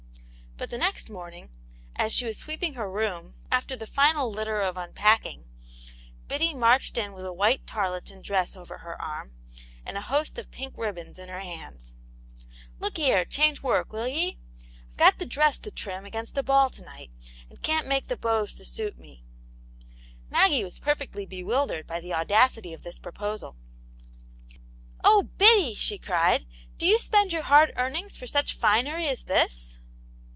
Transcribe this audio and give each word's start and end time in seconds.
But 0.57 0.69
the 0.69 0.77
next 0.77 1.09
morning, 1.09 1.49
as 1.95 2.13
she 2.13 2.23
was 2.27 2.37
sweeping 2.37 2.75
her 2.75 2.87
room, 2.87 3.33
after 3.51 3.75
the 3.75 3.87
final 3.87 4.29
litter 4.31 4.61
of 4.61 4.77
unpacking, 4.77 5.45
Biddy 6.27 6.53
marched 6.53 6.99
in 6.99 7.13
with 7.13 7.25
a 7.25 7.33
white 7.33 7.65
tarleton 7.65 8.21
dress 8.21 8.55
over 8.55 8.77
her 8.77 9.01
arm, 9.01 9.31
and 9.87 9.97
a 9.97 10.01
host 10.01 10.37
of 10.37 10.51
pink 10.51 10.75
ribbons 10.77 11.17
in 11.17 11.29
her 11.29 11.39
hands. 11.39 11.95
^'Look 12.79 12.97
here, 12.97 13.25
change 13.25 13.63
work, 13.63 13.87
m\\ 13.91 14.01
'v^'^ 14.01 14.01
^^^ 14.01 14.01
5jc:X*C!Cc^ 14.01 14.03
102. 14.03 14.23
Aunt 14.23 14.35
Janets 14.97 15.19
Hero. 15.23 15.27
dress 15.29 15.59
to 15.61 15.71
trim 15.71 16.05
against 16.05 16.37
a 16.37 16.43
ball 16.43 16.69
to 16.69 16.81
night, 16.83 17.09
and 17.49 17.61
can't 17.63 17.87
make 17.87 18.05
the 18.07 18.15
bows 18.17 18.53
to 18.53 18.63
suit 18.63 18.99
me/* 18.99 19.23
Maggie 20.29 20.63
was 20.63 20.77
perfectly 20.77 21.25
be 21.25 21.43
wildered 21.43 21.87
by 21.87 21.99
the 21.99 22.13
audacity 22.13 22.71
of 22.71 22.83
this 22.83 22.99
proposal. 22.99 23.55
"Oh, 25.03 25.23
Biddy!" 25.39 25.73
she 25.73 25.97
cried, 25.97 26.45
"do 26.77 26.85
you 26.85 26.99
spend 26.99 27.33
your 27.33 27.43
hard 27.43 27.73
earnings 27.77 28.15
for 28.15 28.27
such 28.27 28.53
finery 28.53 29.07
as 29.07 29.23
this 29.23 29.79